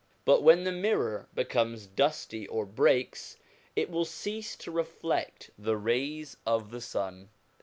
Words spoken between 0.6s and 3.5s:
the mirror becomes dusty or breaks,